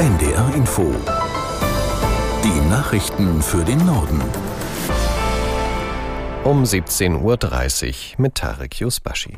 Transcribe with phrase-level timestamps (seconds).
[0.00, 0.94] NDR Info.
[2.42, 4.22] Die Nachrichten für den Norden.
[6.42, 9.36] Um 17.30 Uhr mit Tarek Yusbashi.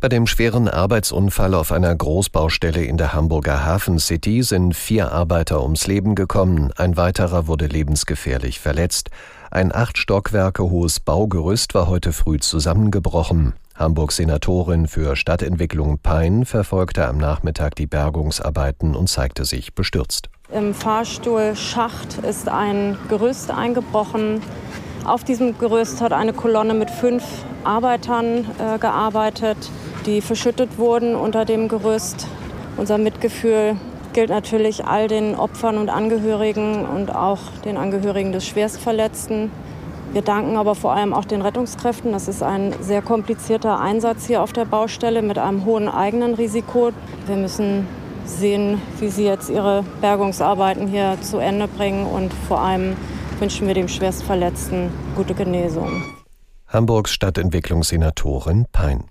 [0.00, 5.60] Bei dem schweren Arbeitsunfall auf einer Großbaustelle in der Hamburger Hafen City sind vier Arbeiter
[5.64, 9.10] ums Leben gekommen, ein weiterer wurde lebensgefährlich verletzt.
[9.50, 13.54] Ein acht Stockwerke hohes Baugerüst war heute früh zusammengebrochen.
[13.78, 20.30] Hamburgs Senatorin für Stadtentwicklung Pein verfolgte am Nachmittag die Bergungsarbeiten und zeigte sich bestürzt.
[20.50, 24.40] Im Fahrstuhlschacht ist ein Gerüst eingebrochen.
[25.04, 27.22] Auf diesem Gerüst hat eine Kolonne mit fünf
[27.64, 29.58] Arbeitern äh, gearbeitet,
[30.06, 32.26] die verschüttet wurden unter dem Gerüst.
[32.78, 33.76] Unser Mitgefühl
[34.14, 39.50] gilt natürlich all den Opfern und Angehörigen und auch den Angehörigen des Schwerstverletzten.
[40.16, 42.12] Wir danken aber vor allem auch den Rettungskräften.
[42.12, 46.92] Das ist ein sehr komplizierter Einsatz hier auf der Baustelle mit einem hohen eigenen Risiko.
[47.26, 47.86] Wir müssen
[48.24, 52.96] sehen, wie sie jetzt ihre Bergungsarbeiten hier zu Ende bringen und vor allem
[53.40, 56.02] wünschen wir dem Schwerstverletzten gute Genesung.
[56.66, 59.10] Hamburgs Stadtentwicklungssenatorin Pein.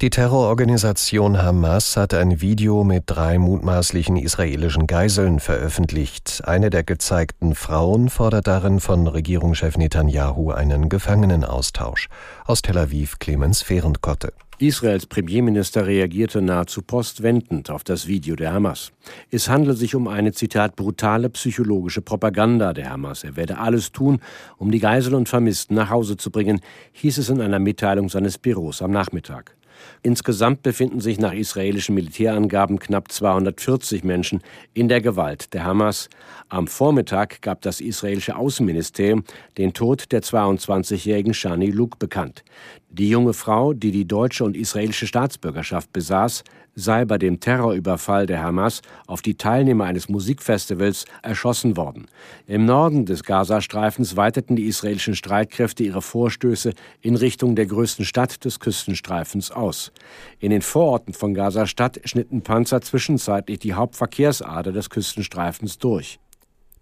[0.00, 6.42] Die Terrororganisation Hamas hat ein Video mit drei mutmaßlichen israelischen Geiseln veröffentlicht.
[6.44, 12.06] Eine der gezeigten Frauen fordert darin von Regierungschef Netanyahu einen Gefangenenaustausch.
[12.44, 14.32] Aus Tel Aviv Clemens Fehrenkotte.
[14.60, 18.92] Israels Premierminister reagierte nahezu postwendend auf das Video der Hamas.
[19.32, 23.24] Es handle sich um eine, Zitat, brutale psychologische Propaganda der Hamas.
[23.24, 24.20] Er werde alles tun,
[24.58, 26.60] um die Geisel und Vermissten nach Hause zu bringen,
[26.92, 29.57] hieß es in einer Mitteilung seines Büros am Nachmittag.
[30.02, 34.42] Insgesamt befinden sich nach israelischen Militärangaben knapp 240 Menschen
[34.74, 36.08] in der Gewalt der Hamas.
[36.48, 39.24] Am Vormittag gab das israelische Außenministerium
[39.56, 42.44] den Tod der 22-jährigen Shani Luke bekannt.
[42.90, 46.42] Die junge Frau, die die deutsche und israelische Staatsbürgerschaft besaß,
[46.74, 52.06] sei bei dem Terrorüberfall der Hamas auf die Teilnehmer eines Musikfestivals erschossen worden.
[52.46, 58.42] Im Norden des Gazastreifens weiteten die israelischen Streitkräfte ihre Vorstöße in Richtung der größten Stadt
[58.46, 59.92] des Küstenstreifens aus.
[60.38, 66.20] In den Vororten von Gazastadt schnitten Panzer zwischenzeitlich die Hauptverkehrsader des Küstenstreifens durch.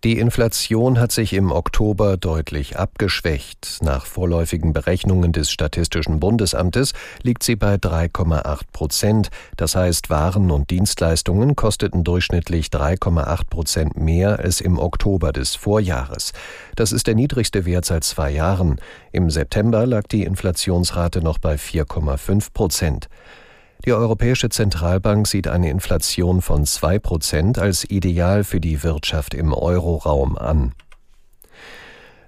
[0.04, 3.78] Die Inflation hat sich im Oktober deutlich abgeschwächt.
[3.80, 6.92] Nach vorläufigen Berechnungen des Statistischen Bundesamtes
[7.22, 9.30] liegt sie bei 3,8 Prozent.
[9.56, 16.32] Das heißt, Waren und Dienstleistungen kosteten durchschnittlich 3,8 Prozent mehr als im Oktober des Vorjahres.
[16.76, 18.80] Das ist der niedrigste Wert seit zwei Jahren.
[19.12, 23.08] Im September lag die Inflationsrate noch bei 4,5 Prozent.
[23.84, 29.52] Die Europäische Zentralbank sieht eine Inflation von zwei Prozent als ideal für die Wirtschaft im
[29.52, 30.72] Euroraum an.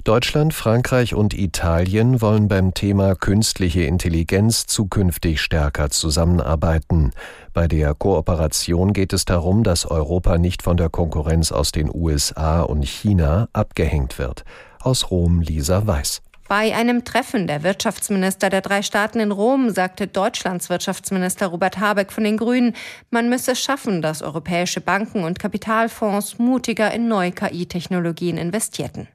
[0.05, 7.11] Deutschland, Frankreich und Italien wollen beim Thema künstliche Intelligenz zukünftig stärker zusammenarbeiten.
[7.53, 12.63] Bei der Kooperation geht es darum, dass Europa nicht von der Konkurrenz aus den USA
[12.63, 14.45] und China abgehängt wird.
[14.81, 16.23] Aus Rom Lisa Weiß.
[16.49, 22.11] Bei einem Treffen der Wirtschaftsminister der drei Staaten in Rom sagte Deutschlands Wirtschaftsminister Robert Habeck
[22.11, 22.73] von den Grünen,
[23.11, 29.09] man müsse schaffen, dass europäische Banken und Kapitalfonds mutiger in neue KI-Technologien investierten.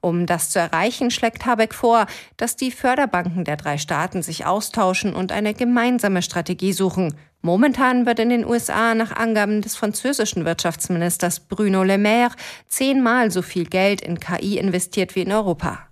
[0.00, 2.06] Um das zu erreichen, schlägt Habeck vor,
[2.36, 7.16] dass die Förderbanken der drei Staaten sich austauschen und eine gemeinsame Strategie suchen.
[7.42, 12.34] Momentan wird in den USA nach Angaben des französischen Wirtschaftsministers Bruno Le Maire
[12.68, 15.87] zehnmal so viel Geld in KI investiert wie in Europa.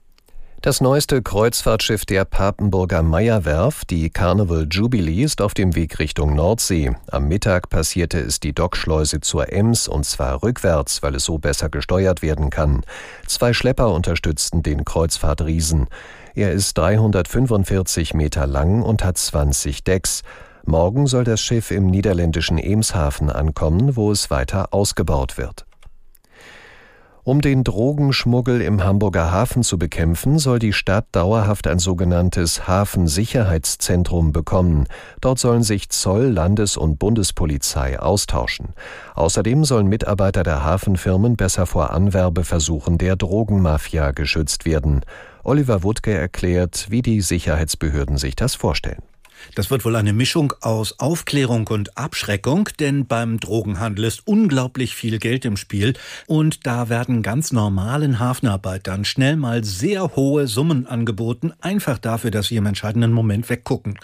[0.66, 6.90] Das neueste Kreuzfahrtschiff der Papenburger Meierwerft, die Carnival Jubilee, ist auf dem Weg Richtung Nordsee.
[7.08, 11.68] Am Mittag passierte es die Dockschleuse zur Ems und zwar rückwärts, weil es so besser
[11.68, 12.82] gesteuert werden kann.
[13.28, 15.86] Zwei Schlepper unterstützten den Kreuzfahrtriesen.
[16.34, 20.22] Er ist 345 Meter lang und hat 20 Decks.
[20.64, 25.65] Morgen soll das Schiff im niederländischen Emshafen ankommen, wo es weiter ausgebaut wird.
[27.26, 34.30] Um den Drogenschmuggel im Hamburger Hafen zu bekämpfen, soll die Stadt dauerhaft ein sogenanntes Hafensicherheitszentrum
[34.30, 34.86] bekommen.
[35.20, 38.74] Dort sollen sich Zoll, Landes- und Bundespolizei austauschen.
[39.16, 45.00] Außerdem sollen Mitarbeiter der Hafenfirmen besser vor Anwerbeversuchen der Drogenmafia geschützt werden.
[45.42, 49.02] Oliver Wuttke erklärt, wie die Sicherheitsbehörden sich das vorstellen.
[49.54, 55.18] Das wird wohl eine Mischung aus Aufklärung und Abschreckung, denn beim Drogenhandel ist unglaublich viel
[55.18, 55.94] Geld im Spiel
[56.26, 62.48] und da werden ganz normalen Hafenarbeitern schnell mal sehr hohe Summen angeboten, einfach dafür, dass
[62.48, 63.98] sie im entscheidenden Moment weggucken.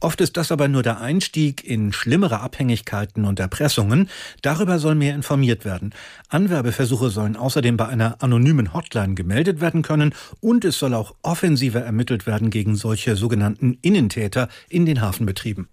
[0.00, 4.08] Oft ist das aber nur der Einstieg in schlimmere Abhängigkeiten und Erpressungen.
[4.42, 5.94] Darüber soll mehr informiert werden.
[6.28, 11.80] Anwerbeversuche sollen außerdem bei einer anonymen Hotline gemeldet werden können und es soll auch offensiver
[11.80, 15.68] ermittelt werden gegen solche sogenannten Innentäter in den Hafenbetrieben.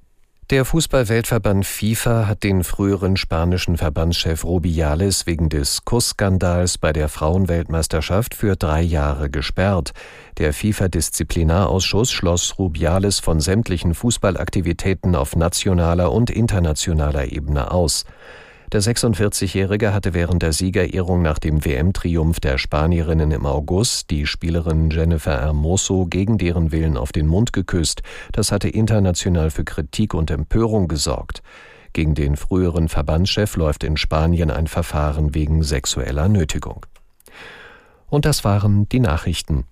[0.49, 8.33] Der Fußballweltverband FIFA hat den früheren spanischen Verbandschef Rubiales wegen des Kussskandals bei der Frauenweltmeisterschaft
[8.33, 9.91] für drei Jahre gesperrt.
[10.39, 18.05] Der FIFA-Disziplinarausschuss schloss Rubiales von sämtlichen Fußballaktivitäten auf nationaler und internationaler Ebene aus.
[18.71, 24.91] Der 46-Jährige hatte während der Siegerehrung nach dem WM-Triumph der Spanierinnen im August die Spielerin
[24.91, 28.03] Jennifer Hermoso gegen deren Willen auf den Mund geküsst.
[28.31, 31.41] Das hatte international für Kritik und Empörung gesorgt.
[31.93, 36.85] Gegen den früheren Verbandschef läuft in Spanien ein Verfahren wegen sexueller Nötigung.
[38.07, 39.65] Und das waren die Nachrichten.